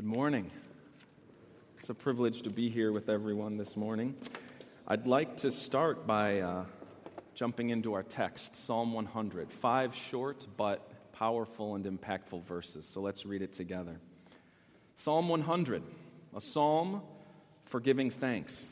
[0.00, 0.50] Good morning.
[1.76, 4.14] It's a privilege to be here with everyone this morning.
[4.88, 6.64] I'd like to start by uh,
[7.34, 9.52] jumping into our text, Psalm 100.
[9.52, 12.88] Five short but powerful and impactful verses.
[12.90, 14.00] So let's read it together.
[14.96, 15.82] Psalm 100,
[16.34, 17.02] a psalm
[17.66, 18.70] for giving thanks.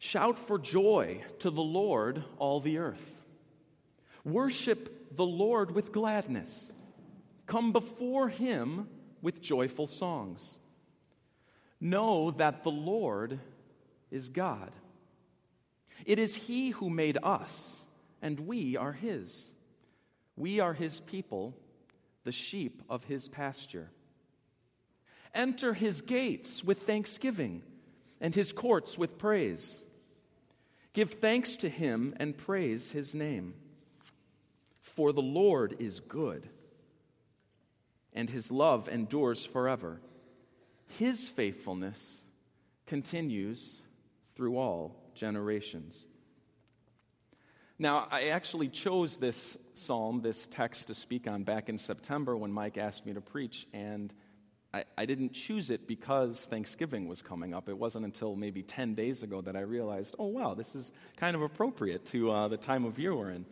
[0.00, 3.16] Shout for joy to the Lord, all the earth.
[4.24, 6.68] Worship the Lord with gladness.
[7.46, 8.88] Come before him
[9.22, 10.58] with joyful songs.
[11.80, 13.38] Know that the Lord
[14.10, 14.70] is God.
[16.04, 17.84] It is he who made us,
[18.22, 19.52] and we are his.
[20.36, 21.56] We are his people,
[22.24, 23.90] the sheep of his pasture.
[25.34, 27.62] Enter his gates with thanksgiving
[28.20, 29.82] and his courts with praise.
[30.92, 33.54] Give thanks to him and praise his name.
[34.80, 36.48] For the Lord is good,
[38.20, 39.98] and his love endures forever.
[40.98, 42.20] His faithfulness
[42.86, 43.80] continues
[44.36, 46.06] through all generations.
[47.78, 52.52] Now, I actually chose this psalm, this text to speak on back in September when
[52.52, 54.12] Mike asked me to preach, and
[54.74, 57.70] I, I, didn't choose it because Thanksgiving was coming up.
[57.70, 61.34] It wasn't until maybe 10 days ago that I realized, oh, wow, this is kind
[61.34, 63.46] of appropriate to uh, the time of year we're in.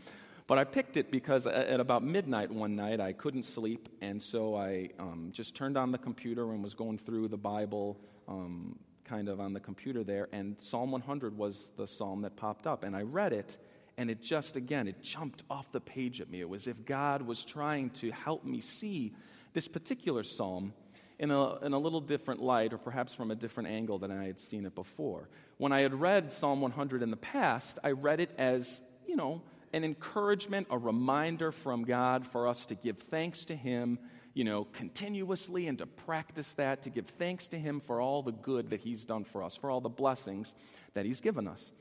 [0.48, 4.56] But I picked it because at about midnight one night I couldn't sleep, and so
[4.56, 9.28] I um, just turned on the computer and was going through the Bible um, kind
[9.28, 12.82] of on the computer there, and Psalm 100 was the psalm that popped up.
[12.82, 13.58] And I read it,
[13.98, 16.40] and it just, again, it jumped off the page at me.
[16.40, 19.12] It was as if God was trying to help me see
[19.52, 20.72] this particular psalm
[21.18, 24.24] in a, in a little different light, or perhaps from a different angle than I
[24.24, 25.28] had seen it before.
[25.58, 29.42] When I had read Psalm 100 in the past, I read it as, you know,
[29.72, 33.98] an encouragement, a reminder from God for us to give thanks to Him,
[34.34, 38.32] you know, continuously and to practice that, to give thanks to Him for all the
[38.32, 40.54] good that He's done for us, for all the blessings
[40.94, 41.72] that He's given us.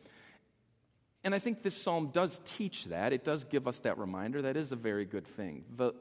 [1.24, 3.12] And I think this psalm does teach that.
[3.12, 4.44] It does give us that reminder.
[4.44, 5.66] That is a very good thing.
[5.76, 5.94] The,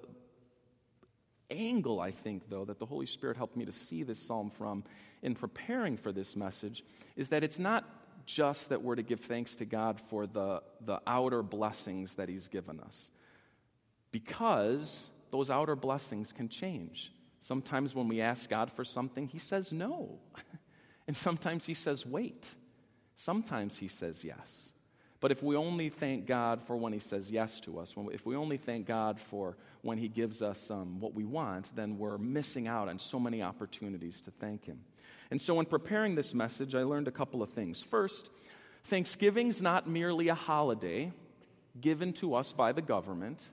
[1.50, 4.84] angle, I think, though, that the Holy Spirit helped me to see this psalm from
[5.22, 6.84] in preparing for this message
[7.16, 7.84] is that it's not
[8.26, 12.48] just that we're to give thanks to God for the, the outer blessings that He's
[12.48, 13.10] given us,
[14.12, 17.12] because those outer blessings can change.
[17.38, 20.18] Sometimes when we ask God for something, He says no.
[21.06, 22.54] and sometimes He says wait.
[23.14, 24.72] Sometimes He says yes.
[25.20, 28.36] But if we only thank God for when He says yes to us, if we
[28.36, 32.68] only thank God for when He gives us um, what we want, then we're missing
[32.68, 34.80] out on so many opportunities to thank Him.
[35.30, 37.82] And so, in preparing this message, I learned a couple of things.
[37.82, 38.30] First,
[38.84, 41.12] Thanksgiving's not merely a holiday
[41.80, 43.44] given to us by the government,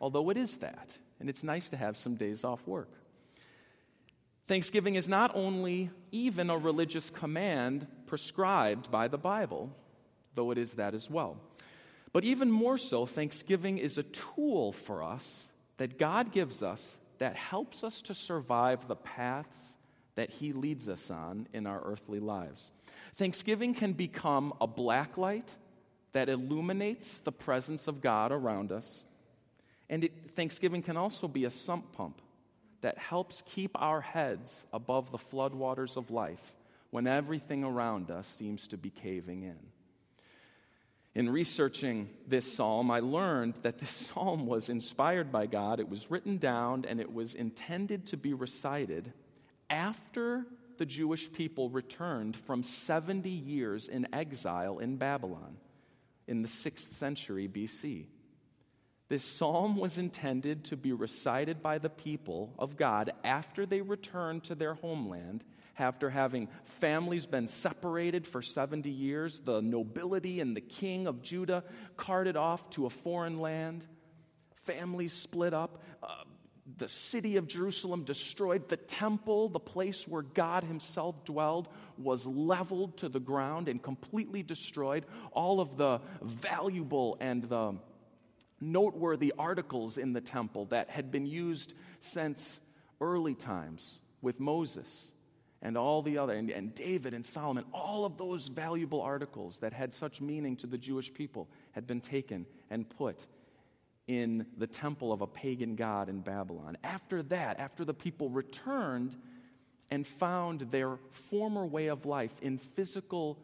[0.00, 2.90] although it is that, and it's nice to have some days off work.
[4.46, 9.70] Thanksgiving is not only even a religious command prescribed by the Bible,
[10.36, 11.36] though it is that as well.
[12.12, 17.34] But even more so, Thanksgiving is a tool for us that God gives us that
[17.34, 19.75] helps us to survive the paths
[20.16, 22.72] that He leads us on in our earthly lives.
[23.16, 25.56] Thanksgiving can become a black light
[26.12, 29.04] that illuminates the presence of God around us.
[29.88, 32.20] And it, Thanksgiving can also be a sump pump
[32.80, 36.54] that helps keep our heads above the floodwaters of life
[36.90, 39.58] when everything around us seems to be caving in.
[41.14, 45.80] In researching this psalm, I learned that this psalm was inspired by God.
[45.80, 49.12] It was written down and it was intended to be recited
[49.70, 50.46] after
[50.78, 55.56] the Jewish people returned from 70 years in exile in Babylon
[56.26, 58.06] in the 6th century BC.
[59.08, 64.44] This psalm was intended to be recited by the people of God after they returned
[64.44, 65.44] to their homeland
[65.78, 66.48] after having
[66.80, 71.64] families been separated for 70 years, the nobility and the king of Judah
[71.96, 73.84] carted off to a foreign land,
[74.64, 76.24] families split up, uh,
[76.78, 82.96] the city of Jerusalem destroyed, the temple, the place where God Himself dwelled, was leveled
[82.98, 85.06] to the ground and completely destroyed.
[85.32, 87.76] All of the valuable and the
[88.60, 92.60] noteworthy articles in the temple that had been used since
[93.00, 95.12] early times with Moses
[95.62, 99.72] and all the other, and, and, David and Solomon, all of those valuable articles that
[99.72, 103.26] had such meaning to the Jewish people had been taken and put
[104.06, 106.78] in the temple of a pagan god in Babylon.
[106.84, 109.16] After that, after the people returned
[109.90, 110.96] and found their
[111.30, 113.38] former way of life in physical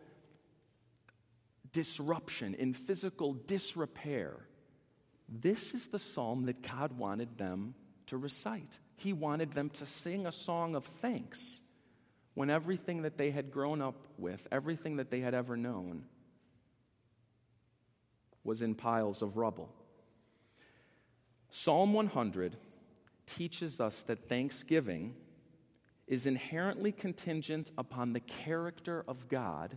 [1.72, 4.36] disruption, in physical disrepair,
[5.28, 7.74] this is the psalm that God wanted them
[8.06, 8.78] to recite.
[8.96, 11.60] He wanted them to sing a song of thanks
[12.34, 16.04] when everything that they had grown up with, everything that they had ever known,
[18.44, 19.74] was in piles of rubble.
[21.54, 22.56] Psalm 100
[23.26, 25.14] teaches us that thanksgiving
[26.06, 29.76] is inherently contingent upon the character of God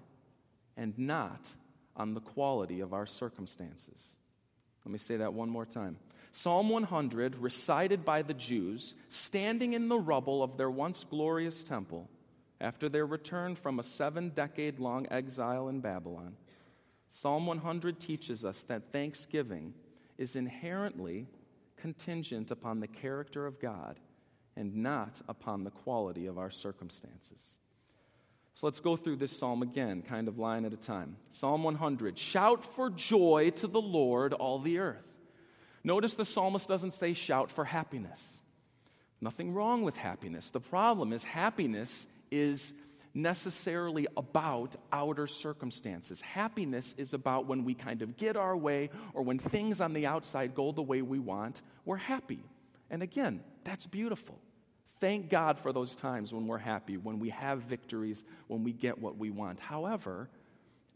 [0.78, 1.50] and not
[1.98, 4.16] on the quality of our circumstances.
[4.86, 5.98] Let me say that one more time.
[6.32, 12.10] Psalm 100, recited by the Jews, standing in the rubble of their once glorious temple
[12.62, 16.38] after their return from a seven decade long exile in Babylon.
[17.10, 19.74] Psalm 100 teaches us that thanksgiving
[20.18, 21.28] is inherently
[21.86, 24.00] contingent upon the character of God
[24.56, 27.58] and not upon the quality of our circumstances.
[28.56, 31.18] So let's go through this psalm again, kind of line at a time.
[31.30, 35.06] Psalm 100 Shout for joy to the Lord, all the earth.
[35.84, 38.42] Notice the psalmist doesn't say shout for happiness.
[39.22, 40.50] Nothing wrong with happiness.
[40.50, 42.74] The problem is, happiness is
[43.16, 46.22] necessarily about outer circumstances.
[46.22, 50.06] Happiness is about when we kind of get our way or when things on the
[50.06, 52.44] outside go the way we want, we're happy.
[52.90, 54.38] And again, that's beautiful.
[55.00, 59.00] Thank God for those times when we're happy, when we have victories, when we get
[59.00, 59.60] what we want.
[59.60, 60.30] However,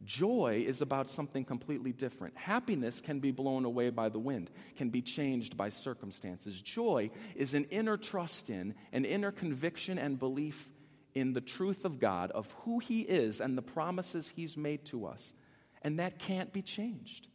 [0.05, 2.35] joy is about something completely different.
[2.37, 6.61] Happiness can be blown away by the wind, can be changed by circumstances.
[6.61, 10.69] Joy is an inner trust in, an inner conviction and belief
[11.13, 15.05] in the truth of God, of who He is and the promises He's made to
[15.05, 15.33] us.
[15.81, 17.27] And that can't be changed.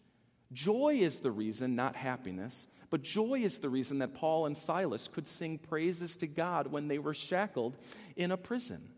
[0.53, 5.09] Joy is the reason, not happiness, but joy is the reason that Paul and Silas
[5.09, 7.76] could sing praises to God when they were shackled
[8.15, 8.88] in a prison.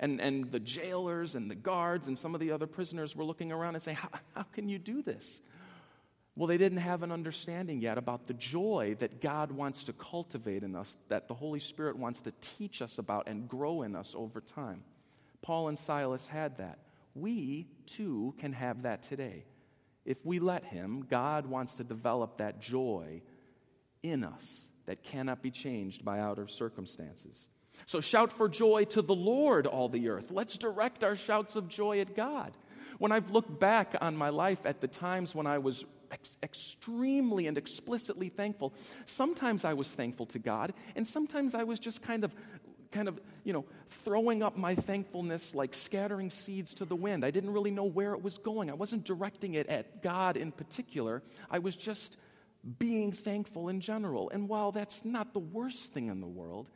[0.00, 3.52] And, and the jailers and the guards and some of the other prisoners were looking
[3.52, 5.40] around and saying, how, how can you do this?
[6.38, 10.62] Well, they didn't have an understanding yet about the joy that God wants to cultivate
[10.62, 14.14] in us, that the Holy Spirit wants to teach us about and grow in us
[14.16, 14.84] over time.
[15.42, 16.78] Paul and Silas had that.
[17.16, 19.46] We, too, can have that today.
[20.04, 23.20] If we let Him, God wants to develop that joy
[24.04, 27.48] in us that cannot be changed by outer circumstances.
[27.86, 30.30] So shout for joy to the Lord, all the earth.
[30.30, 32.52] Let's direct our shouts of joy at God.
[32.98, 37.46] When I've looked back on my life at the times when I was ex- extremely
[37.46, 38.72] and explicitly thankful,
[39.06, 42.34] sometimes I was thankful to God, and sometimes I was just kind of
[42.90, 47.24] kind of, you know, throwing up my thankfulness like scattering seeds to the wind.
[47.24, 48.70] I didn't really know where it was going.
[48.70, 51.22] I wasn't directing it at God in particular.
[51.50, 52.16] I was just
[52.78, 54.30] being thankful in general.
[54.30, 56.68] And while that's not the worst thing in the world,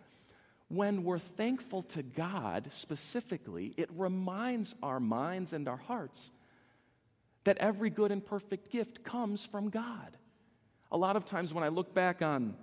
[0.69, 6.31] when we're thankful to God specifically, it reminds our minds and our hearts
[7.45, 10.17] that every good and perfect gift comes from God.
[10.91, 12.55] A lot of times when I look back on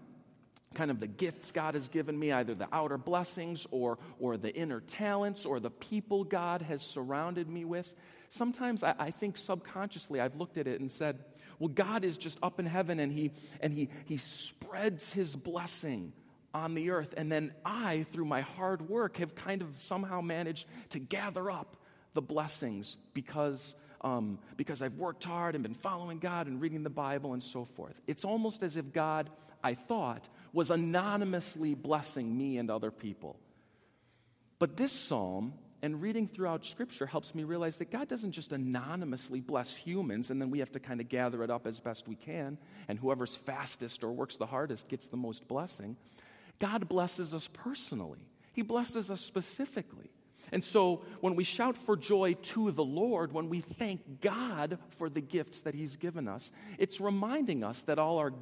[0.76, 4.54] kind of the gifts God has given me, either the outer blessings or, or the
[4.56, 7.92] inner talents or the people God has surrounded me with.
[8.30, 11.18] Sometimes I, I, think subconsciously I've looked at it and said,
[11.58, 16.14] well, God is just up in heaven and he, and he, he spreads his blessing
[16.54, 17.14] on the earth.
[17.18, 21.78] And then I, through my hard work, have kind of somehow managed to gather up
[22.14, 26.90] the blessings because, um, because I've worked hard and been following God and reading the
[26.90, 28.00] Bible and so forth.
[28.07, 29.30] It's almost as if God
[29.63, 33.38] I thought, was anonymously blessing me and other people.
[34.57, 39.39] But this psalm and reading throughout Scripture helps me realize that God doesn't just anonymously
[39.39, 42.15] bless humans and then we have to kind of gather it up as best we
[42.15, 45.96] can, and whoever's fastest or works the hardest gets the most blessing.
[46.60, 48.20] God blesses us personally,
[48.53, 50.10] He blesses us specifically.
[50.51, 55.10] And so when we shout for joy to the Lord, when we thank God for
[55.10, 58.34] the gifts that He's given us, it's reminding us that all our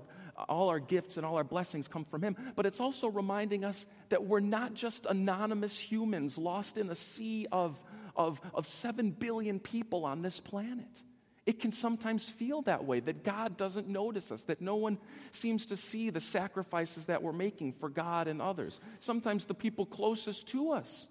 [0.49, 3.85] all our gifts and all our blessings come from Him, but it's also reminding us
[4.09, 7.79] that we're not just anonymous humans lost in a sea of,
[8.15, 11.03] of, of seven billion people on this planet.
[11.45, 14.97] It can sometimes feel that way, that God doesn't notice us, that no one
[15.31, 18.81] seems to see the sacrifices that we're making for God and others.
[18.99, 21.07] Sometimes the people closest to us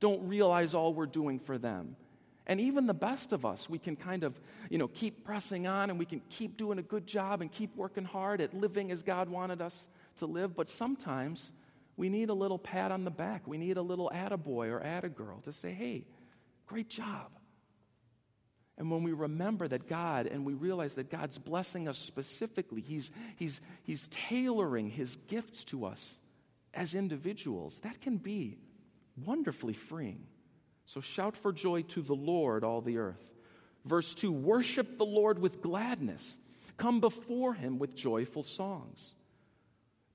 [0.00, 1.96] don't realize all we're doing for them.
[2.46, 4.40] And even the best of us, we can kind of,
[4.70, 7.76] you know, keep pressing on and we can keep doing a good job and keep
[7.76, 10.56] working hard at living as God wanted us to live.
[10.56, 11.52] But sometimes
[11.98, 13.46] we need a little pat on the back.
[13.46, 16.06] We need a little attaboy or attagirl to say, hey,
[16.66, 17.30] great job.
[18.78, 23.10] And when we remember that God and we realize that God's blessing us specifically, He's,
[23.36, 26.20] he's, he's tailoring His gifts to us
[26.72, 28.56] as individuals, that can be
[29.24, 30.26] wonderfully freeing.
[30.86, 33.24] So shout for joy to the Lord, all the earth.
[33.84, 36.38] Verse 2 Worship the Lord with gladness,
[36.76, 39.14] come before him with joyful songs.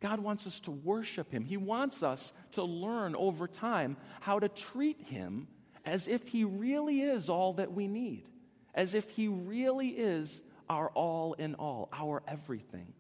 [0.04, 1.46] God wants us to worship Him.
[1.46, 5.48] He wants us to learn over time how to treat Him
[5.86, 8.30] as if He really is all that we need,
[8.76, 12.92] as if He really is our all in all, our everything.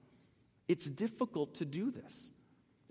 [0.69, 2.31] It's difficult to do this.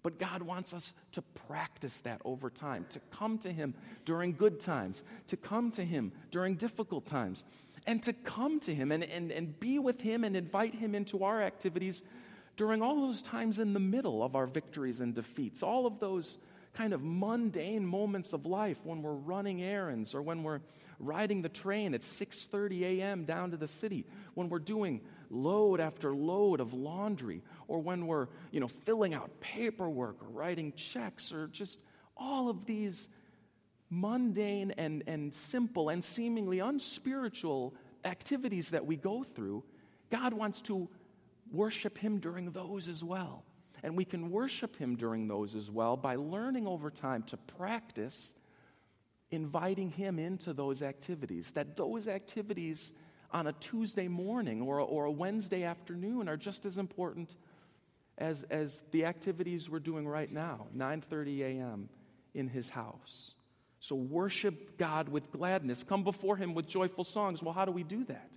[0.02, 4.58] But God wants us to practice that over time, to come to Him during good
[4.58, 7.44] times, to come to Him during difficult times,
[7.86, 11.22] and to come to Him and, and, and be with Him and invite Him into
[11.22, 12.02] our activities
[12.56, 16.38] during all those times in the middle of our victories and defeats, all of those
[16.74, 20.60] kind of mundane moments of life when we're running errands or when we're
[20.98, 23.24] riding the train at 6:30 a.m.
[23.24, 25.00] down to the city, when we're doing
[25.30, 30.72] load after load of laundry or when we're, you know, filling out paperwork or writing
[30.74, 31.80] checks or just
[32.16, 33.08] all of these
[33.90, 37.74] mundane and, and simple and seemingly unspiritual
[38.04, 39.62] activities that we go through,
[40.10, 40.88] God wants to
[41.50, 43.44] worship Him during those as well.
[43.82, 48.34] And we can worship Him during those as well by learning over time to practice
[49.30, 51.50] inviting Him into those activities.
[51.52, 52.92] That those activities
[53.32, 57.36] on a Tuesday morning or, or a Wednesday afternoon are just as important
[58.18, 61.88] as, as the activities we're doing right now, 9:30 a.m.
[62.34, 63.34] in His house.
[63.80, 65.82] So worship God with gladness.
[65.82, 67.42] Come before Him with joyful songs.
[67.42, 68.30] Well, how do we do that?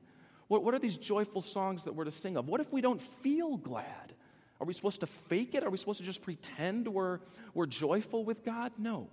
[0.47, 2.47] What, what are these joyful songs that we're to sing of?
[2.47, 4.14] What if we don't feel glad?
[4.59, 5.63] Are we supposed to fake it?
[5.63, 7.19] Are we supposed to just pretend we're,
[7.53, 8.71] we're joyful with God?
[8.77, 9.09] No.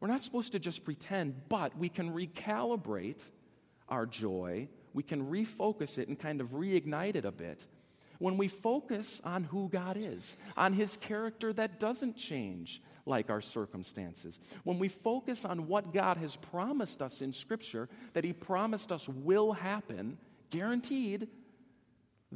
[0.00, 3.28] We're not supposed to just pretend, but we can recalibrate
[3.88, 4.68] our joy.
[4.94, 7.66] We can refocus it and kind of reignite it a bit
[8.18, 13.40] when we focus on who God is, on His character that doesn't change like our
[13.40, 14.40] circumstances.
[14.64, 19.08] When we focus on what God has promised us in Scripture, that He promised us
[19.08, 20.18] will happen,
[20.50, 21.28] guaranteed,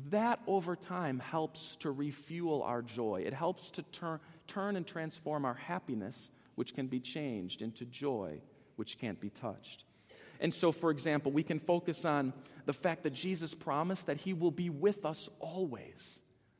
[0.08, 3.22] that over time helps to refuel our joy.
[3.26, 8.40] It helps to turn, turn and transform our happiness, which can be changed, into joy,
[8.76, 9.84] which can't be touched.
[10.40, 12.32] And so, for example, we can focus on
[12.66, 16.18] the fact that Jesus promised that He will be with us always.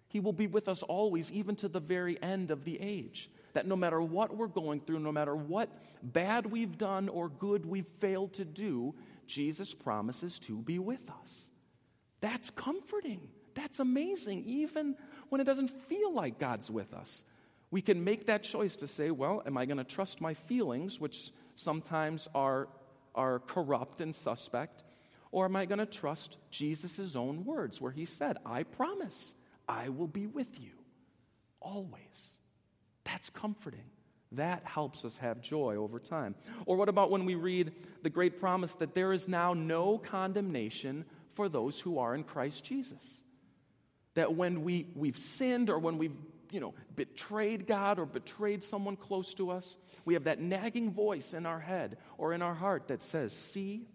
[0.09, 3.30] He will be with us always, even to the very end of the age.
[3.52, 5.68] That no matter what we're going through, no matter what
[6.02, 8.94] bad we've done or good we've failed to do,
[9.26, 11.50] Jesus promises to be with us.
[12.20, 13.20] That's comforting.
[13.54, 14.96] That's amazing, even
[15.28, 17.24] when it doesn't feel like God's with us.
[17.70, 21.00] We can make that choice to say, well, am I going to trust my feelings,
[21.00, 22.68] which sometimes are,
[23.14, 24.82] are corrupt and suspect,
[25.32, 29.34] or am I going to trust Jesus' own words, where he said, I promise
[29.68, 30.72] I will be with you
[31.60, 32.30] always?
[33.04, 33.84] That's comforting.
[34.32, 36.36] That helps us have joy over time.
[36.66, 37.72] Or what about when we read
[38.02, 42.64] the great promise that there is now no condemnation for those who are in Christ
[42.64, 43.22] Jesus?
[44.14, 46.16] That when we, we've sinned or when we've
[46.50, 51.32] you know, betrayed God or betrayed someone close to us, we have that nagging voice
[51.32, 53.87] in our head or in our heart that says, See,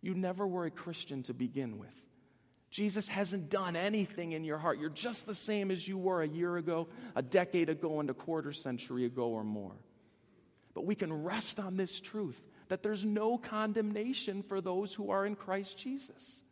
[0.00, 1.88] you never were a Christian to begin with.
[2.70, 4.78] Jesus hasn't done anything in your heart.
[4.78, 8.14] You're just the same as you were a year ago, a decade ago, and a
[8.14, 9.76] quarter century ago or more.
[10.74, 15.24] But we can rest on this truth that there's no condemnation for those who are
[15.24, 16.42] in Christ Jesus.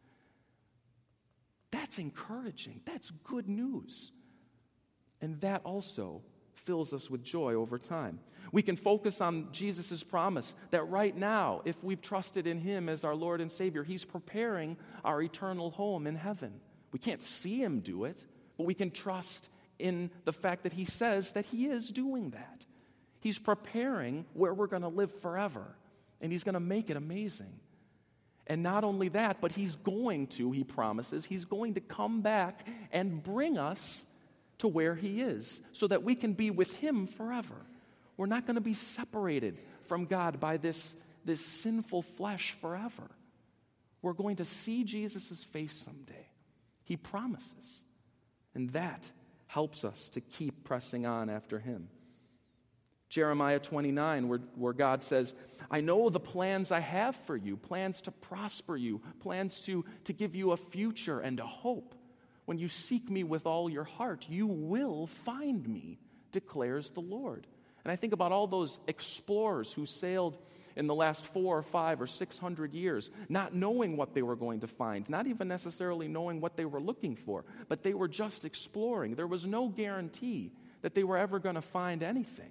[1.95, 2.81] That's encouraging.
[2.87, 4.11] That's good news.
[5.21, 6.23] And that also
[6.55, 8.19] fills us with joy over time.
[8.51, 13.05] We can focus on Jesus' promise that right now, if we've trusted in Him as
[13.05, 16.55] our Lord and Savior, He's preparing our eternal home in heaven.
[16.91, 18.27] We can't see Him do it,
[18.59, 19.49] but we can trust
[19.79, 22.67] in the fact that He says that He is doing that.
[23.21, 25.77] He's preparing where we're going to live forever,
[26.21, 27.61] and He's going to make it amazing.
[28.47, 32.67] And not only that, but He's going to, He promises, He's going to come back
[32.93, 34.05] and bring us
[34.59, 37.55] to where He is so that we can be with Him forever.
[38.17, 43.11] We're not going to be separated from God by this, this sinful flesh forever.
[44.03, 46.29] We're going to see Jesus' face someday.
[46.85, 47.83] He promises.
[48.55, 49.11] And that
[49.47, 51.89] helps us to keep pressing on after Him.
[53.09, 55.35] Jeremiah 29, where, where God says,
[55.71, 60.13] I know the plans I have for you, plans to prosper you, plans to, to
[60.13, 61.95] give you a future and a hope.
[62.45, 65.99] When you seek me with all your heart, you will find me,
[66.33, 67.47] declares the Lord.
[67.85, 70.39] And I think about all those explorers who sailed
[70.77, 74.37] in the last four or five or six hundred years, not knowing what they were
[74.37, 78.09] going to find, not even necessarily knowing what they were looking for, but they were
[78.09, 79.15] just exploring.
[79.15, 82.51] There was no guarantee that they were ever going to find anything.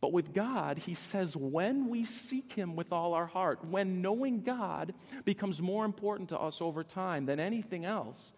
[0.00, 4.42] But with God, He says, when we seek Him with all our heart, when knowing
[4.42, 8.32] God becomes more important to us over time than anything else,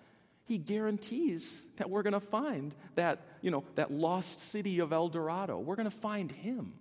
[0.44, 5.08] He guarantees that we're going to find that, you know, that lost city of El
[5.08, 5.58] Dorado.
[5.60, 6.72] We're going to find him,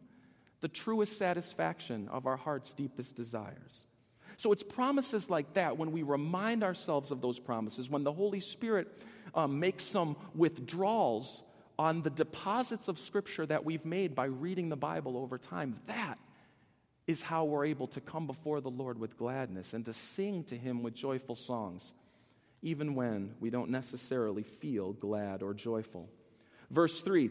[0.61, 3.85] the truest satisfaction of our heart's deepest desires.
[4.37, 8.39] So it's promises like that when we remind ourselves of those promises, when the Holy
[8.39, 8.87] Spirit
[9.35, 11.43] um, makes some withdrawals
[11.77, 15.79] on the deposits of Scripture that we've made by reading the Bible over time.
[15.87, 16.17] That
[17.07, 20.57] is how we're able to come before the Lord with gladness and to sing to
[20.57, 21.93] Him with joyful songs,
[22.61, 26.07] even when we don't necessarily feel glad or joyful.
[26.69, 27.29] Verse 3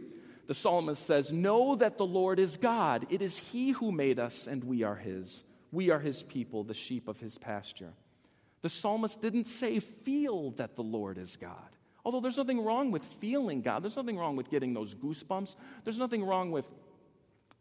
[0.50, 3.06] the psalmist says, Know that the Lord is God.
[3.09, 5.44] It is He who made us, and we are His.
[5.70, 7.92] We are His people, the sheep of His pasture.
[8.62, 11.70] The psalmist didn't say, Feel that the Lord is God.
[12.04, 15.99] Although there's nothing wrong with feeling God, there's nothing wrong with getting those goosebumps, there's
[15.99, 16.66] nothing wrong with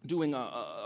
[0.06, 0.38] doing a,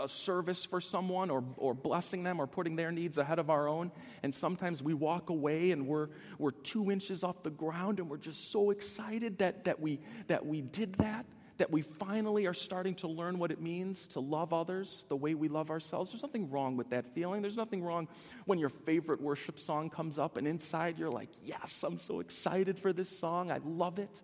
[0.02, 3.68] a, service for someone or, or blessing them or putting their needs ahead of our
[3.68, 3.92] own.
[4.24, 6.08] And sometimes we walk away and we're,
[6.38, 10.44] we're two inches off the ground and we're just so excited that, that, we, that
[10.44, 14.52] we did that that we finally are starting to learn what it means to love
[14.52, 16.10] others the way we love ourselves.
[16.10, 17.42] There's nothing wrong with that feeling.
[17.42, 18.08] There's nothing wrong
[18.44, 22.78] when your favorite worship song comes up and inside you're like, yes, I'm so excited
[22.78, 23.50] for this song.
[23.52, 24.22] I love it.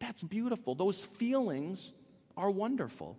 [0.00, 0.74] That's beautiful.
[0.74, 1.92] Those feelings
[2.36, 3.16] are wonderful.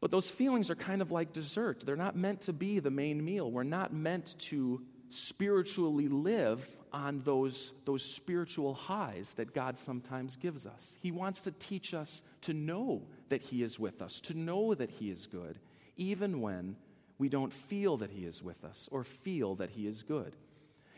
[0.00, 1.82] But those feelings are kind of like dessert.
[1.84, 3.50] They're not meant to be the main meal.
[3.50, 10.66] We're not meant to spiritually live on those, those spiritual highs that God sometimes gives
[10.66, 10.96] us.
[11.00, 14.90] He wants to teach us to know that He is with us, to know that
[14.90, 15.58] He is good,
[15.96, 16.76] even when
[17.18, 20.34] we don't feel that He is with us or feel that He is good.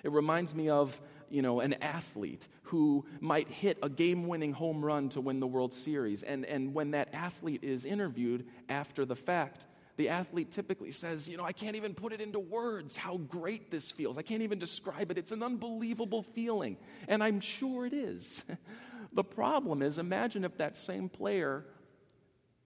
[0.02, 1.00] It reminds me of,
[1.31, 5.73] you know, an athlete who might hit a game-winning home run to win the World
[5.73, 6.23] Series.
[6.23, 9.66] And, and when that athlete is interviewed after the fact,
[9.97, 13.71] the athlete typically says, You know, I can't even put it into words how great
[13.71, 14.17] this feels.
[14.17, 15.19] I can't even describe it.
[15.19, 16.77] It's an unbelievable feeling.
[17.09, 18.45] And I'm sure it is.
[19.13, 21.67] the problem is imagine if that same player,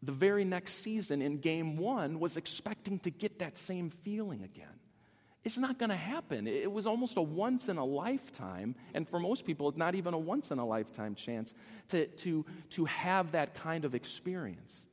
[0.03, 4.69] the very next season in game one, was expecting to get that same feeling again.
[5.43, 6.49] It's not going to happen.
[6.49, 10.13] It was almost a once in a lifetime, and for most people, it's not even
[10.13, 11.55] a once in a lifetime chance
[11.89, 14.87] to, to, to have that kind of experience.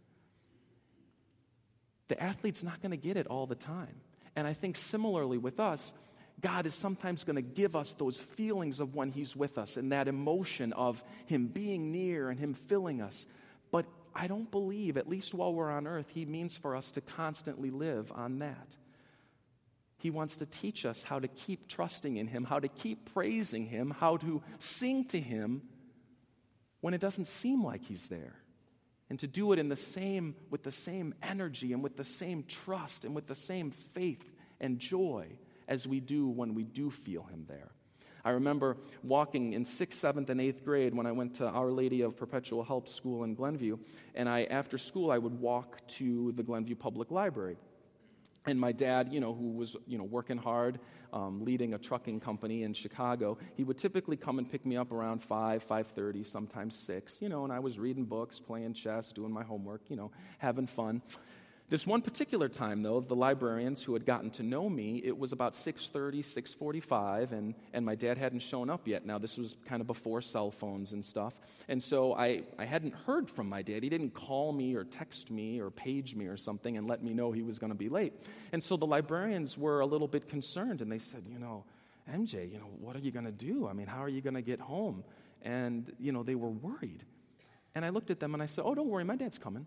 [2.14, 3.96] The athlete's not going to get it all the time.
[4.36, 5.96] And I think similarly with us,
[6.42, 9.92] God is sometimes going to give us those feelings of when He's with us and
[9.92, 13.26] that emotion of Him being near and Him filling us.
[13.72, 17.02] But I don't believe, at least while we're on earth, He means for us to
[17.02, 18.76] constantly live on that.
[19.98, 23.66] He wants to teach us how to keep trusting in Him, how to keep praising
[23.66, 25.64] Him, how to sing to Him
[26.82, 28.36] when it doesn't seem like He's there
[29.14, 32.44] and to do it in the same with the same energy and with the same
[32.46, 35.28] trust and with the same faith and joy
[35.68, 37.70] as we do when we do feel him there.
[38.26, 42.02] I remember walking in sixth seventh and eighth grade when i went to our lady
[42.02, 43.78] of perpetual help school in glenview
[44.16, 47.58] and i after school i would walk to the glenview public library
[48.46, 50.80] and my dad, you know, who was, you know, working hard,
[51.14, 54.92] um, leading a trucking company in Chicago, he would typically come and pick me up
[54.92, 59.32] around 5, 5.30, sometimes 6, you know, and I was reading books, playing chess, doing
[59.32, 61.02] my homework, you know, having fun.
[61.70, 65.32] This one particular time, though, the librarians who had gotten to know me, it was
[65.32, 69.06] about 6.30, 6.45, and, and my dad hadn't shown up yet.
[69.06, 71.34] Now, this was kind of before cell phones and stuff.
[71.70, 73.82] And so I, I hadn't heard from my dad.
[73.82, 77.14] He didn't call me or text me or page me or something and let me
[77.14, 78.14] know he was going to be late.
[78.52, 81.64] And so the librarians were a little bit concerned, and they said, you know,
[82.12, 83.68] MJ, you know, what are you going to do?
[83.68, 85.04] I mean, how are you going to get home?
[85.42, 87.04] And, you know, they were worried.
[87.74, 89.66] And I looked at them and I said, oh, don't worry, my dad's coming.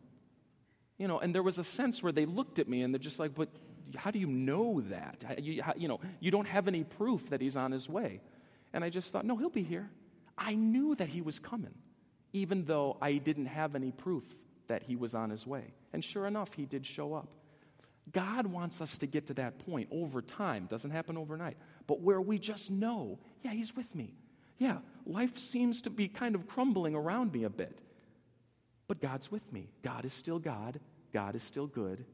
[0.98, 3.18] You know, and there was a sense where they looked at me and they're just
[3.18, 3.48] like, but
[3.94, 5.38] how do you know that?
[5.38, 8.20] You, how, you know, you don't have any proof that he's on his way.
[8.72, 9.88] And I just thought, no, he'll be here.
[10.36, 11.74] I knew that he was coming,
[12.32, 14.24] even though I didn't have any proof
[14.68, 15.72] that he was on his way.
[15.92, 17.28] And sure enough, he did show up.
[18.12, 20.66] God wants us to get to that point over time.
[20.66, 21.56] Doesn't happen overnight.
[21.86, 24.14] But where we just know, yeah, he's with me.
[24.58, 27.82] Yeah, life seems to be kind of crumbling around me a bit.
[28.88, 29.68] But God's with me.
[29.82, 30.80] God is still God.
[31.12, 32.04] God is still good.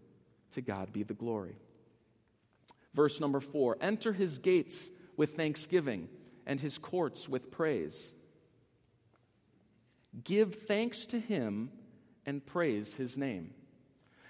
[0.53, 1.57] To God be the glory.
[2.95, 6.09] Verse number four Enter his gates with thanksgiving
[6.47, 8.13] and his courts with praise.
[10.25, 11.71] Give thanks to him
[12.27, 13.53] and praise his name.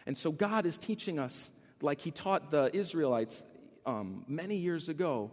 [0.06, 1.50] And so God is teaching us,
[1.80, 3.44] like he taught the Israelites
[3.84, 5.32] um, many years ago,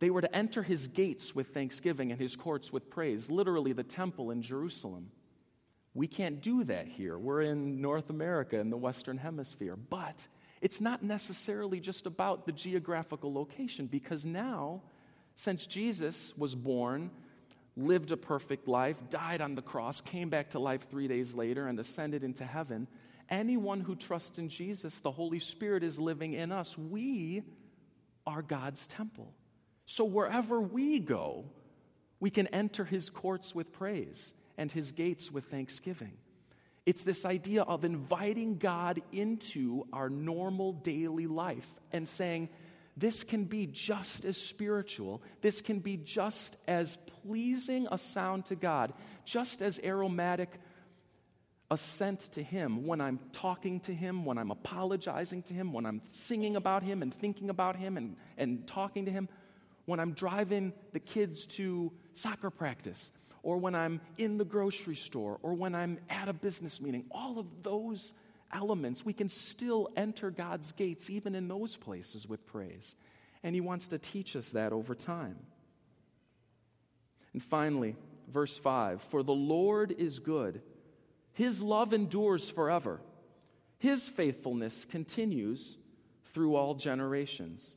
[0.00, 3.84] they were to enter his gates with thanksgiving and his courts with praise, literally, the
[3.84, 5.10] temple in Jerusalem.
[5.94, 7.18] We can't do that here.
[7.18, 9.76] We're in North America, in the Western Hemisphere.
[9.76, 10.26] But
[10.60, 14.82] it's not necessarily just about the geographical location because now,
[15.34, 17.10] since Jesus was born,
[17.76, 21.66] lived a perfect life, died on the cross, came back to life three days later,
[21.66, 22.86] and ascended into heaven.
[23.28, 26.76] Anyone who trusts in Jesus, the Holy Spirit is living in us.
[26.76, 27.42] We
[28.26, 29.32] are God's temple.
[29.86, 31.46] So wherever we go,
[32.20, 36.12] we can enter his courts with praise and his gates with thanksgiving.
[36.84, 42.50] It's this idea of inviting God into our normal daily life and saying,
[42.96, 45.22] this can be just as spiritual.
[45.40, 48.92] This can be just as pleasing a sound to God,
[49.24, 50.50] just as aromatic
[51.70, 55.86] a scent to Him when I'm talking to Him, when I'm apologizing to Him, when
[55.86, 59.28] I'm singing about Him and thinking about Him and, and talking to Him,
[59.86, 65.38] when I'm driving the kids to soccer practice, or when I'm in the grocery store,
[65.42, 67.04] or when I'm at a business meeting.
[67.10, 68.14] All of those
[68.52, 72.96] elements, we can still enter God's gates even in those places with praise.
[73.42, 75.36] And He wants to teach us that over time.
[77.32, 77.96] And finally,
[78.28, 80.62] verse 5 For the Lord is good,
[81.32, 83.00] His love endures forever,
[83.78, 85.76] His faithfulness continues
[86.32, 87.76] through all generations.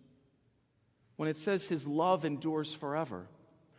[1.15, 3.27] When it says His love endures forever,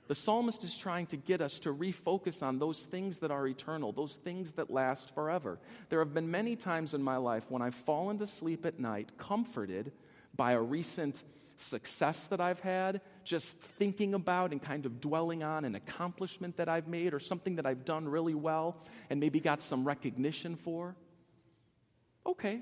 [0.07, 3.93] the psalmist is trying to get us to refocus on those things that are eternal,
[3.93, 5.59] those things that last forever.
[5.89, 9.13] There have been many times in my life when I've fallen to sleep at night,
[9.17, 9.93] comforted
[10.37, 11.23] by a recent
[11.57, 16.69] success that I've had, just thinking about and kind of dwelling on an accomplishment that
[16.69, 18.77] I've made or something that I've done really well
[19.09, 20.97] and maybe got some recognition for.
[22.27, 22.61] Okay.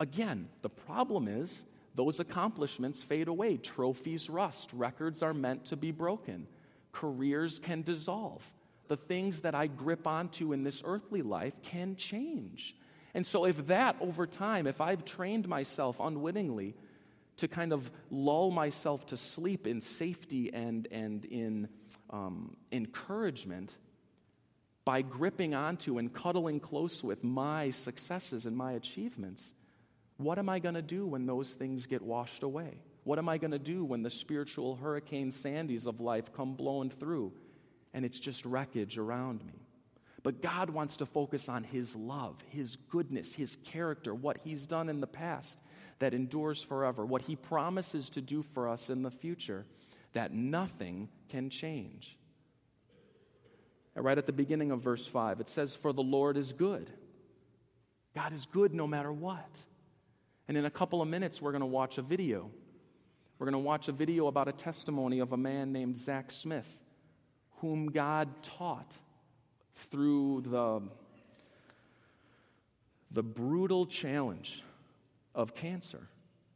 [0.00, 1.64] Again, the problem is
[1.98, 3.56] those accomplishments fade away.
[3.56, 4.70] Trophies rust.
[4.72, 6.46] Records are meant to be broken.
[6.92, 8.40] Careers can dissolve.
[8.86, 12.76] The things that I grip onto in this earthly life can change.
[13.14, 16.76] And so, if that over time, if I've trained myself unwittingly
[17.38, 21.68] to kind of lull myself to sleep in safety and, and in
[22.10, 23.74] um, encouragement,
[24.84, 29.52] by gripping onto and cuddling close with my successes and my achievements,
[30.18, 32.80] what am I going to do when those things get washed away?
[33.04, 36.90] What am I going to do when the spiritual hurricane sandies of life come blowing
[36.90, 37.32] through
[37.94, 39.54] and it's just wreckage around me?
[40.24, 44.88] But God wants to focus on His love, His goodness, His character, what He's done
[44.88, 45.60] in the past
[46.00, 49.64] that endures forever, what He promises to do for us in the future
[50.12, 52.18] that nothing can change.
[53.94, 56.90] right at the beginning of verse 5, it says, For the Lord is good.
[58.14, 59.64] God is good no matter what.
[60.48, 62.50] And in a couple of minutes, we're going to watch a video.
[63.38, 66.66] We're going to watch a video about a testimony of a man named Zach Smith,
[67.60, 68.96] whom God taught
[69.90, 70.82] through the,
[73.10, 74.64] the brutal challenge
[75.34, 76.08] of cancer.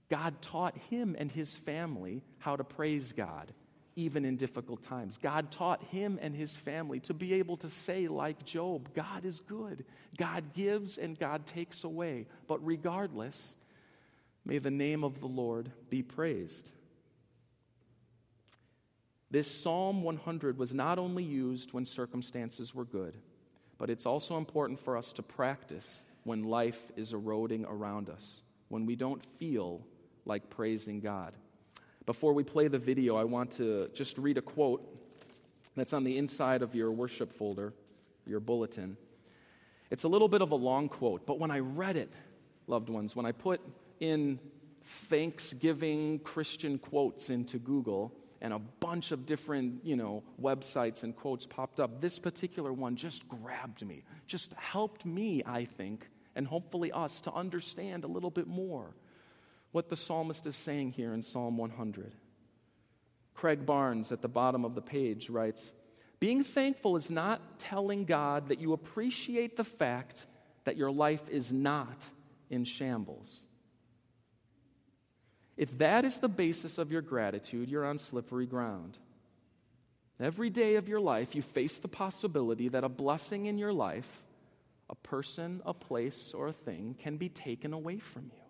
[0.08, 3.52] God taught him and his family how to praise God,
[3.94, 5.18] even in difficult times.
[5.18, 9.40] God taught him and his family to be able to say, like Job, God is
[9.40, 9.84] good.
[10.16, 12.26] God gives and God takes away.
[12.48, 13.54] But regardless,
[14.44, 16.72] May the name of the Lord be praised.
[19.30, 23.16] This Psalm 100 was not only used when circumstances were good,
[23.78, 28.84] but it's also important for us to practice when life is eroding around us, when
[28.84, 29.80] we don't feel
[30.26, 31.34] like praising God.
[32.04, 34.86] Before we play the video, I want to just read a quote
[35.76, 37.72] that's on the inside of your worship folder,
[38.26, 38.96] your bulletin.
[39.90, 42.12] It's a little bit of a long quote, but when I read it,
[42.66, 43.60] loved ones, when I put
[44.02, 44.40] in
[44.82, 51.46] Thanksgiving Christian quotes into Google, and a bunch of different, you know, websites and quotes
[51.46, 52.00] popped up.
[52.00, 57.32] This particular one just grabbed me, just helped me, I think, and hopefully us to
[57.32, 58.96] understand a little bit more
[59.70, 62.12] what the psalmist is saying here in Psalm 100.
[63.34, 65.72] Craig Barnes at the bottom of the page writes
[66.18, 70.26] Being thankful is not telling God that you appreciate the fact
[70.64, 72.10] that your life is not
[72.50, 73.46] in shambles.
[75.56, 78.98] If that is the basis of your gratitude, you're on slippery ground.
[80.18, 84.22] Every day of your life, you face the possibility that a blessing in your life,
[84.88, 88.42] a person, a place, or a thing, can be taken away from you.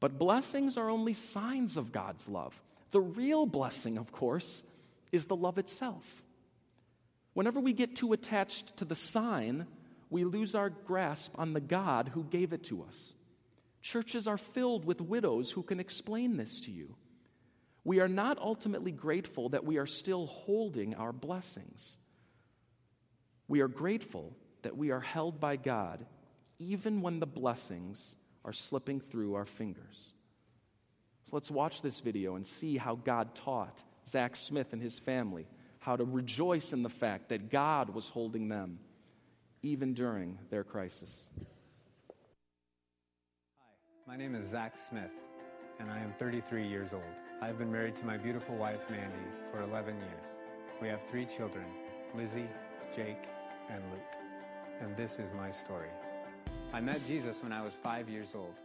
[0.00, 2.60] But blessings are only signs of God's love.
[2.90, 4.62] The real blessing, of course,
[5.12, 6.04] is the love itself.
[7.34, 9.66] Whenever we get too attached to the sign,
[10.10, 13.14] we lose our grasp on the God who gave it to us.
[13.84, 16.96] Churches are filled with widows who can explain this to you.
[17.84, 21.98] We are not ultimately grateful that we are still holding our blessings.
[23.46, 26.06] We are grateful that we are held by God
[26.58, 30.14] even when the blessings are slipping through our fingers.
[31.24, 35.46] So let's watch this video and see how God taught Zach Smith and his family
[35.78, 38.78] how to rejoice in the fact that God was holding them
[39.62, 41.28] even during their crisis.
[44.06, 45.12] My name is Zach Smith,
[45.80, 47.02] and I am 33 years old.
[47.40, 49.16] I have been married to my beautiful wife, Mandy,
[49.50, 50.36] for 11 years.
[50.82, 51.64] We have three children
[52.14, 52.50] Lizzie,
[52.94, 53.26] Jake,
[53.70, 54.02] and Luke.
[54.82, 55.88] And this is my story.
[56.74, 58.60] I met Jesus when I was five years old.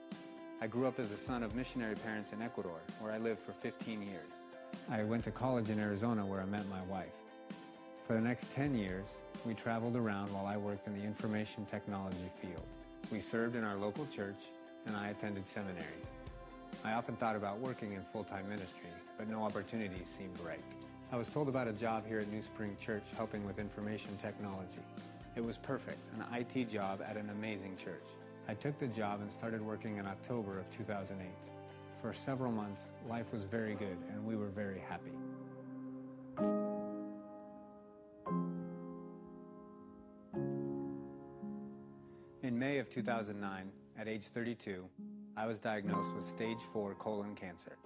[0.60, 3.54] I grew up as the son of missionary parents in Ecuador, where I lived for
[3.54, 4.34] 15 years.
[4.90, 7.16] I went to college in Arizona where I met my wife.
[8.06, 12.30] For the next 10 years, we traveled around while I worked in the information technology
[12.42, 12.66] field.
[13.10, 14.52] We served in our local church,
[14.86, 15.86] and I attended seminary.
[16.84, 20.64] I often thought about working in full-time ministry, but no opportunity seemed right.
[21.12, 24.84] I was told about a job here at New Spring Church helping with information technology.
[25.36, 28.04] It was perfect, an IT job at an amazing church.
[28.48, 31.28] I took the job and started working in October of 2008.
[32.02, 35.12] For several months, life was very good and we were very happy.
[42.90, 44.84] Of 2009, at age 32,
[45.38, 47.78] I was diagnosed with stage 4 colon cancer.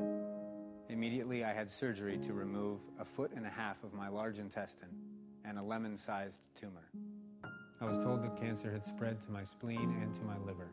[0.88, 4.96] Immediately, I had surgery to remove a foot and a half of my large intestine
[5.44, 6.89] and a lemon sized tumor.
[7.82, 10.72] I was told that cancer had spread to my spleen and to my liver.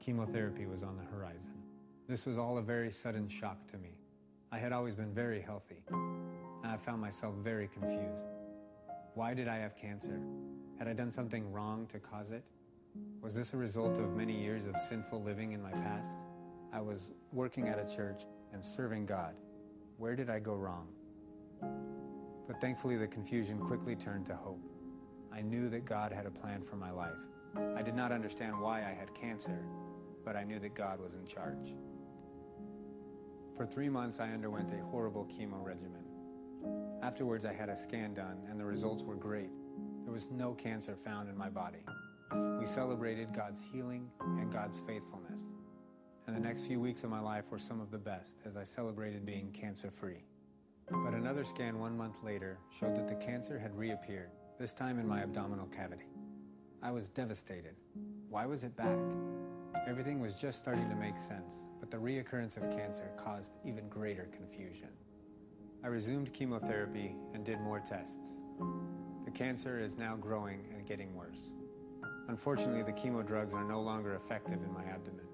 [0.00, 1.62] Chemotherapy was on the horizon.
[2.08, 3.92] This was all a very sudden shock to me.
[4.50, 5.84] I had always been very healthy,
[6.64, 8.26] I found myself very confused.
[9.14, 10.20] Why did I have cancer?
[10.78, 12.42] Had I done something wrong to cause it?
[13.22, 16.12] Was this a result of many years of sinful living in my past?
[16.72, 19.34] I was working at a church and serving God.
[19.98, 20.88] Where did I go wrong?
[22.46, 24.62] But thankfully, the confusion quickly turned to hope.
[25.30, 27.18] I knew that God had a plan for my life.
[27.76, 29.58] I did not understand why I had cancer,
[30.24, 31.74] but I knew that God was in charge.
[33.56, 36.04] For three months, I underwent a horrible chemo regimen.
[37.02, 39.50] Afterwards, I had a scan done, and the results were great.
[40.04, 41.84] There was no cancer found in my body.
[42.32, 45.40] We celebrated God's healing and God's faithfulness.
[46.26, 48.64] And the next few weeks of my life were some of the best as I
[48.64, 50.24] celebrated being cancer free.
[50.90, 55.06] But another scan one month later showed that the cancer had reappeared, this time in
[55.06, 56.08] my abdominal cavity.
[56.82, 57.76] I was devastated.
[58.28, 58.98] Why was it back?
[59.86, 64.28] Everything was just starting to make sense, but the reoccurrence of cancer caused even greater
[64.36, 64.88] confusion.
[65.82, 68.38] I resumed chemotherapy and did more tests.
[69.24, 71.52] The cancer is now growing and getting worse.
[72.28, 75.26] Unfortunately, the chemo drugs are no longer effective in my abdomen,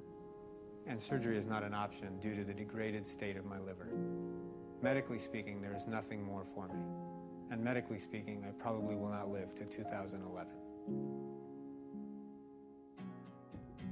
[0.86, 3.88] and surgery is not an option due to the degraded state of my liver.
[4.80, 6.80] Medically speaking, there is nothing more for me,
[7.50, 10.52] and medically speaking, I probably will not live to 2011.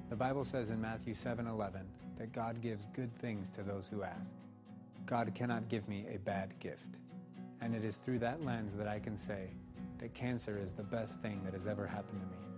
[0.08, 1.86] The Bible says in Matthew 7:11
[2.18, 4.30] that God gives good things to those who ask.
[5.06, 6.98] God cannot give me a bad gift.
[7.62, 9.54] And it is through that lens that I can say
[9.98, 12.51] that cancer is the best thing that has ever happened to me.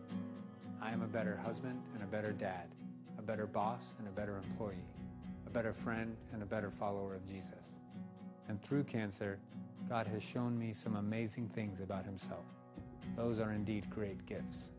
[0.84, 2.66] I am a better husband and a better dad,
[3.18, 4.84] a better boss and a better employee,
[5.46, 7.72] a better friend and a better follower of Jesus.
[8.48, 9.38] And through cancer,
[9.88, 12.44] God has shown me some amazing things about himself.
[13.16, 14.72] Those are indeed great gifts.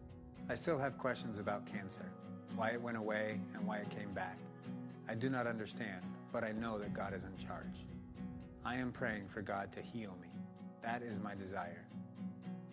[0.47, 2.11] I still have questions about cancer,
[2.55, 4.37] why it went away and why it came back.
[5.09, 7.83] I do not understand, but I know that God is in charge.
[8.63, 10.29] I am praying for God to heal me.
[10.83, 11.87] That is my desire.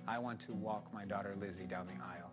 [0.07, 2.32] I want to walk my daughter Lizzie down the aisle.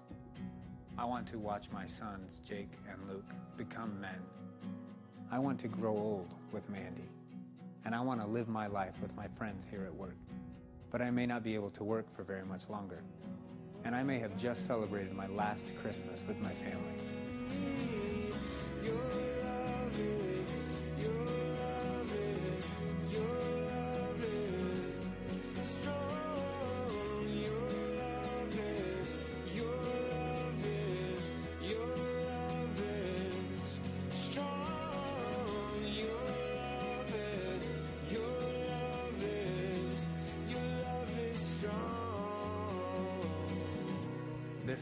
[0.99, 4.19] I want to watch my sons, Jake and Luke, become men.
[5.31, 7.09] I want to grow old with Mandy.
[7.85, 10.17] And I want to live my life with my friends here at work.
[10.91, 13.01] But I may not be able to work for very much longer.
[13.85, 16.97] And I may have just celebrated my last Christmas with my family.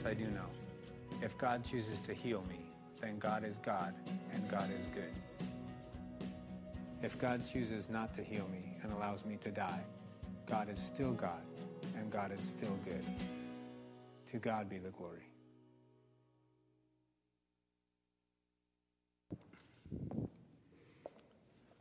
[0.07, 0.45] I do know.
[1.21, 2.59] If God chooses to heal me,
[3.01, 3.93] then God is God
[4.33, 5.11] and God is good.
[7.03, 9.81] If God chooses not to heal me and allows me to die,
[10.49, 11.41] God is still God
[11.97, 13.03] and God is still good.
[14.31, 15.27] To God be the glory.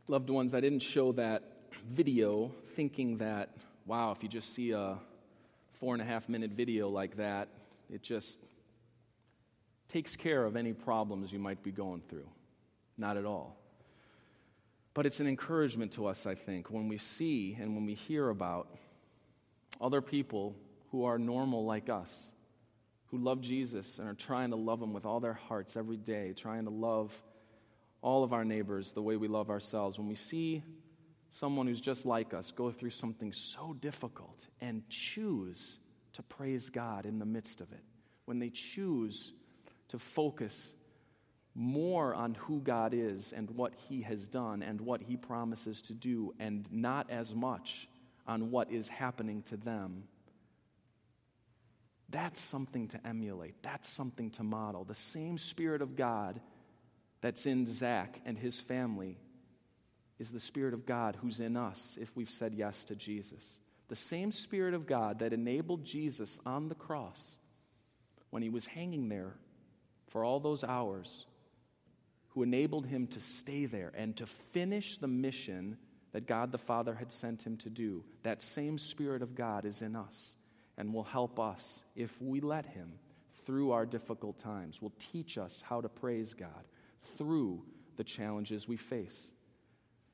[0.09, 1.43] Loved ones, I didn't show that
[1.93, 3.51] video thinking that,
[3.85, 4.97] wow, if you just see a
[5.79, 7.47] four and a half minute video like that,
[7.89, 8.39] it just
[9.87, 12.27] takes care of any problems you might be going through.
[12.97, 13.57] Not at all.
[14.93, 18.29] But it's an encouragement to us, I think, when we see and when we hear
[18.29, 18.67] about
[19.79, 20.55] other people
[20.91, 22.31] who are normal like us,
[23.07, 26.33] who love Jesus and are trying to love Him with all their hearts every day,
[26.35, 27.15] trying to love
[28.01, 30.63] all of our neighbors the way we love ourselves, when we see
[31.29, 35.77] someone who's just like us go through something so difficult and choose
[36.17, 37.83] to praise God in the midst of it,
[38.25, 39.31] when they choose
[39.89, 40.73] to focus
[41.55, 45.93] more on who God is and what He has done and what He promises to
[45.93, 47.87] do, and not as much
[48.27, 50.03] on what is happening to them.
[52.09, 53.55] That's something to emulate.
[53.61, 54.83] That's something to model.
[54.83, 56.39] The same Spirit of God
[57.21, 59.17] that's in Zach and his family
[60.19, 63.43] is the Spirit of God who's in us if we've said yes to Jesus.
[63.89, 67.37] The same Spirit of God that enabled Jesus on the cross
[68.29, 69.35] when he was hanging there
[70.09, 71.25] for all those hours,
[72.29, 75.77] who enabled him to stay there and to finish the mission
[76.11, 78.03] that God the Father had sent him to do.
[78.23, 80.35] That same Spirit of God is in us
[80.77, 82.91] and will help us if we let him
[83.45, 86.65] through our difficult times, will teach us how to praise God
[87.17, 87.63] through
[87.95, 89.31] the challenges we face.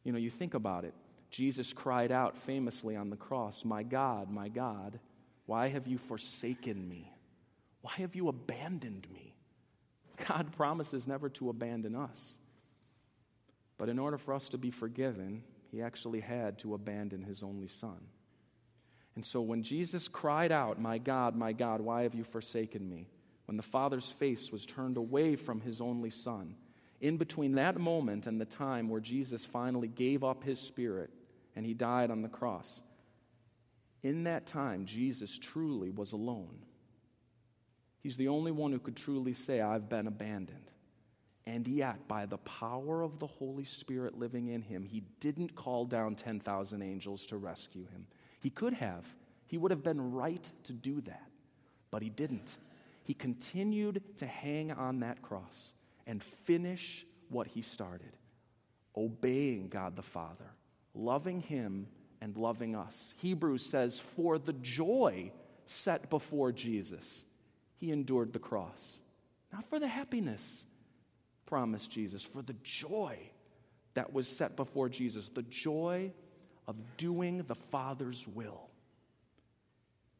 [0.04, 0.94] You know, you think about it.
[1.34, 5.00] Jesus cried out famously on the cross, My God, my God,
[5.48, 7.12] why have you forsaken me?
[7.82, 9.34] Why have you abandoned me?
[10.28, 12.38] God promises never to abandon us.
[13.80, 15.42] But in order for us to be forgiven,
[15.72, 17.98] he actually had to abandon his only son.
[19.16, 23.08] And so when Jesus cried out, My God, my God, why have you forsaken me?
[23.46, 26.54] When the Father's face was turned away from his only son,
[27.02, 31.10] in between that moment and the time where Jesus finally gave up his spirit
[31.56, 32.82] and he died on the cross,
[34.02, 36.66] in that time, Jesus truly was alone.
[38.02, 40.72] He's the only one who could truly say, I've been abandoned.
[41.46, 45.86] And yet, by the power of the Holy Spirit living in him, he didn't call
[45.86, 48.06] down 10,000 angels to rescue him.
[48.42, 49.06] He could have.
[49.48, 51.30] He would have been right to do that.
[51.92, 52.58] But he didn't.
[53.04, 55.74] He continued to hang on that cross
[56.08, 58.18] and finish what he started
[58.96, 60.52] obeying God the Father,
[60.94, 61.88] loving him
[62.22, 63.14] and loving us.
[63.18, 65.32] Hebrews says, For the joy
[65.66, 67.26] set before Jesus,
[67.78, 69.02] he endured the cross.
[69.52, 70.66] Not for the happiness
[71.46, 73.18] promised Jesus, for the joy
[73.94, 76.12] that was set before Jesus, the joy
[76.68, 78.70] of doing the Father's will,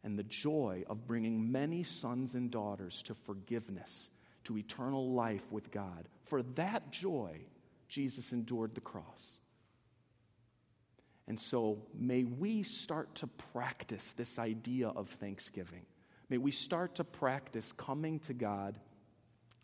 [0.04, 4.10] and the joy of bringing many sons and daughters to forgiveness,
[4.44, 6.08] to eternal life with God.
[6.24, 7.40] For that joy,
[7.88, 9.38] Jesus endured the cross.
[11.28, 15.86] And so, may we start to practice this idea of thanksgiving.
[16.30, 18.78] May we start to practice coming to God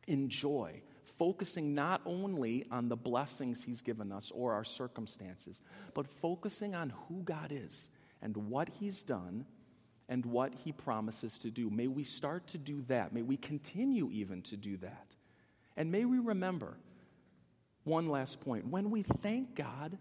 [0.08, 0.82] in joy,
[1.18, 5.62] focusing not only on the blessings He's given us or our circumstances,
[5.94, 7.90] but focusing on who God is
[8.22, 9.46] and what He's done
[10.08, 11.70] and what He promises to do.
[11.70, 13.14] May we start to do that.
[13.14, 15.16] May we continue even to do that.
[15.76, 16.78] And may we remember
[17.84, 19.98] one last point when we thank God,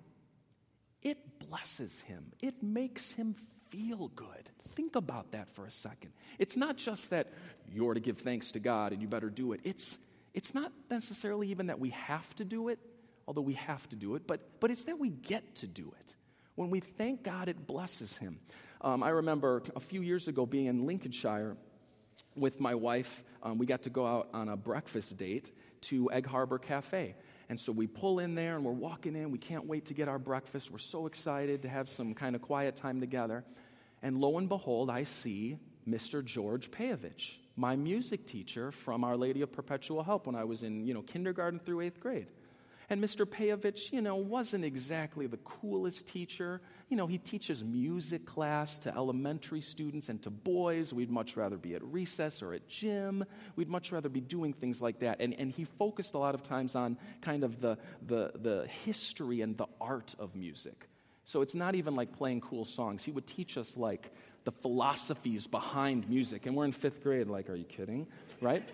[1.02, 3.34] it blesses Him, it makes Him
[3.70, 4.50] feel good.
[4.74, 6.12] Think about that for a second.
[6.38, 7.32] It's not just that
[7.72, 9.60] you're to give thanks to God and you better do it.
[9.64, 9.98] It's
[10.34, 12.78] it's not necessarily even that we have to do it,
[13.26, 16.14] although we have to do it, but, but it's that we get to do it.
[16.54, 18.38] When we thank God, it blesses Him.
[18.80, 21.56] Um, I remember a few years ago being in Lincolnshire
[22.36, 23.24] with my wife.
[23.42, 27.14] Um, we got to go out on a breakfast date to Egg Harbor Cafe.
[27.48, 29.30] And so we pull in there and we're walking in.
[29.30, 30.70] We can't wait to get our breakfast.
[30.70, 33.44] We're so excited to have some kind of quiet time together.
[34.02, 35.58] And lo and behold, I see
[35.88, 36.24] Mr.
[36.24, 40.86] George Payovich my music teacher from Our Lady of Perpetual Help when I was in,
[40.86, 42.28] you know, kindergarten through eighth grade.
[42.90, 43.26] And Mr.
[43.26, 46.62] Payovich, you know, wasn't exactly the coolest teacher.
[46.88, 50.90] You know, he teaches music class to elementary students and to boys.
[50.94, 53.26] We'd much rather be at recess or at gym.
[53.56, 55.20] We'd much rather be doing things like that.
[55.20, 59.42] And, and he focused a lot of times on kind of the, the, the history
[59.42, 60.88] and the art of music.
[61.24, 63.04] So it's not even like playing cool songs.
[63.04, 64.10] He would teach us like
[64.44, 66.46] the philosophies behind music.
[66.46, 68.06] And we're in fifth grade, like, are you kidding?
[68.40, 68.66] Right?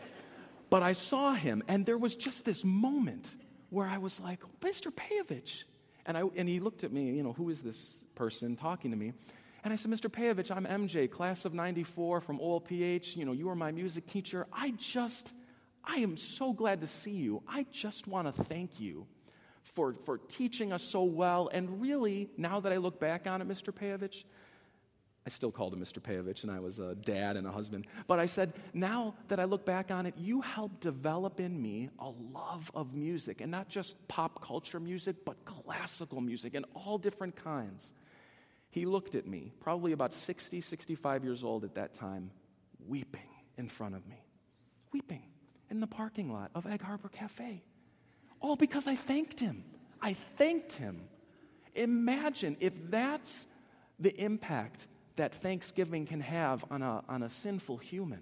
[0.70, 3.34] But I saw him, and there was just this moment
[3.70, 4.92] where I was like, Mr.
[4.92, 5.64] Payovich.
[6.06, 8.96] And, I, and he looked at me, you know, who is this person talking to
[8.96, 9.12] me?
[9.64, 10.10] And I said, Mr.
[10.10, 13.16] Payovich, I'm MJ, class of 94 from OLPH.
[13.16, 14.46] You know, you were my music teacher.
[14.52, 15.32] I just,
[15.82, 17.42] I am so glad to see you.
[17.48, 19.06] I just want to thank you
[19.74, 21.48] for, for teaching us so well.
[21.50, 23.72] And really, now that I look back on it, Mr.
[23.72, 24.24] Payovich,
[25.26, 26.00] I still called him Mr.
[26.00, 27.86] Payovich, and I was a dad and a husband.
[28.06, 31.88] But I said, now that I look back on it, you helped develop in me
[31.98, 36.98] a love of music, and not just pop culture music, but classical music and all
[36.98, 37.90] different kinds.
[38.68, 42.30] He looked at me, probably about 60, 65 years old at that time,
[42.86, 43.22] weeping
[43.56, 44.22] in front of me,
[44.92, 45.22] weeping
[45.70, 47.62] in the parking lot of Egg Harbor Cafe.
[48.40, 49.64] All because I thanked him.
[50.02, 51.08] I thanked him.
[51.74, 53.46] Imagine if that's
[53.98, 54.86] the impact
[55.16, 58.20] that Thanksgiving can have on a, on a sinful human.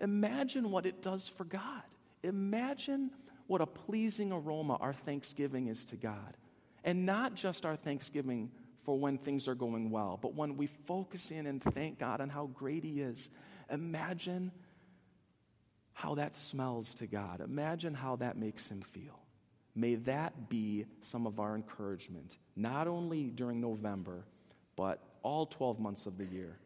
[0.00, 1.82] Imagine what it does for God.
[2.22, 3.10] Imagine
[3.46, 6.36] what a pleasing aroma our Thanksgiving is to God.
[6.82, 8.50] And not just our Thanksgiving
[8.84, 12.28] for when things are going well, but when we focus in and thank God on
[12.28, 13.30] how great He is.
[13.70, 14.52] Imagine
[15.94, 17.40] how that smells to God.
[17.40, 19.20] Imagine how that makes Him feel.
[19.74, 24.24] May that be some of our encouragement, not only during November,
[24.76, 26.56] but all 12 months of the year,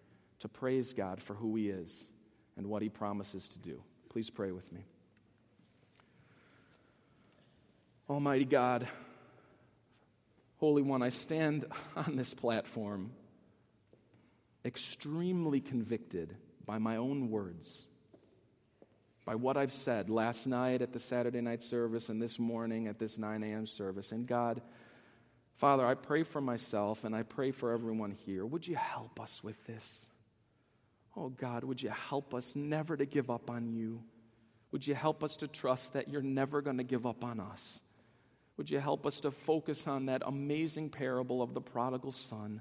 [0.40, 2.04] to praise God for who He is
[2.58, 3.82] and what He promises to do.
[4.10, 4.80] Please pray with me.
[8.10, 8.86] Almighty God,
[10.58, 13.12] Holy One, I stand on this platform
[14.64, 16.36] extremely convicted
[16.66, 17.86] by my own words,
[19.24, 22.98] by what I've said last night at the Saturday night service and this morning at
[22.98, 23.66] this 9 a.m.
[23.66, 24.10] service.
[24.10, 24.60] And God,
[25.58, 28.46] Father, I pray for myself and I pray for everyone here.
[28.46, 30.06] Would you help us with this?
[31.16, 34.00] Oh God, would you help us never to give up on you?
[34.70, 37.80] Would you help us to trust that you're never going to give up on us?
[38.56, 42.60] Would you help us to focus on that amazing parable of the prodigal son?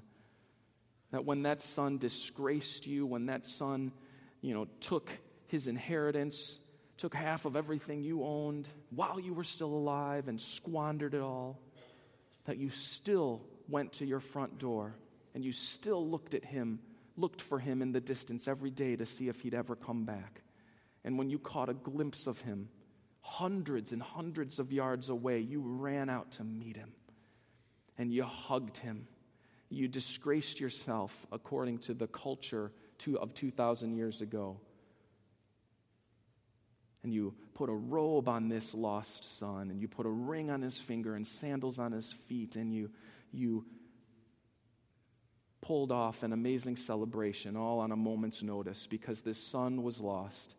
[1.12, 3.92] That when that son disgraced you, when that son,
[4.40, 5.08] you know, took
[5.46, 6.58] his inheritance,
[6.96, 11.60] took half of everything you owned while you were still alive and squandered it all,
[12.48, 14.94] that you still went to your front door
[15.34, 16.78] and you still looked at him,
[17.18, 20.40] looked for him in the distance every day to see if he'd ever come back.
[21.04, 22.70] And when you caught a glimpse of him,
[23.20, 26.94] hundreds and hundreds of yards away, you ran out to meet him
[27.98, 29.06] and you hugged him.
[29.68, 32.72] You disgraced yourself according to the culture
[33.20, 34.58] of 2,000 years ago
[37.08, 40.60] and you put a robe on this lost son, and you put a ring on
[40.60, 42.90] his finger and sandals on his feet, and you,
[43.32, 43.64] you
[45.62, 50.54] pulled off an amazing celebration all on a moment's notice because this son was lost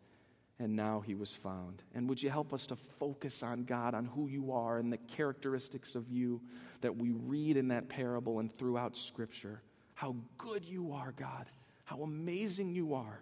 [0.58, 1.84] and now he was found.
[1.94, 4.98] And would you help us to focus on God, on who you are, and the
[4.98, 6.42] characteristics of you
[6.80, 9.62] that we read in that parable and throughout Scripture?
[9.94, 11.46] How good you are, God.
[11.84, 13.20] How amazing you are.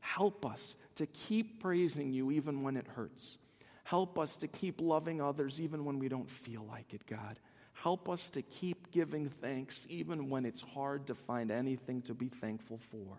[0.00, 3.38] Help us to keep praising you even when it hurts.
[3.84, 7.38] Help us to keep loving others even when we don't feel like it, God.
[7.72, 12.28] Help us to keep giving thanks even when it's hard to find anything to be
[12.28, 13.16] thankful for.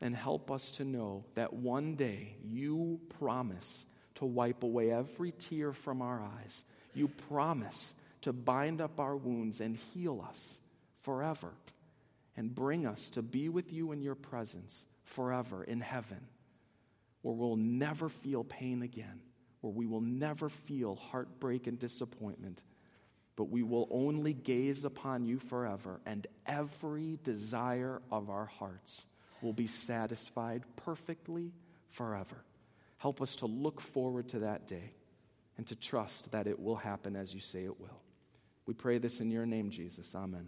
[0.00, 3.86] And help us to know that one day you promise
[4.16, 6.64] to wipe away every tear from our eyes.
[6.94, 10.58] You promise to bind up our wounds and heal us
[11.02, 11.52] forever
[12.36, 16.20] and bring us to be with you in your presence forever in heaven,
[17.22, 19.20] where we'll never feel pain again,
[19.60, 22.62] where we will never feel heartbreak and disappointment,
[23.36, 29.06] but we will only gaze upon you forever, and every desire of our hearts
[29.42, 31.52] will be satisfied perfectly
[31.90, 32.44] forever.
[32.98, 34.92] Help us to look forward to that day
[35.56, 38.02] and to trust that it will happen as you say it will.
[38.66, 40.14] We pray this in your name, Jesus.
[40.14, 40.46] Amen.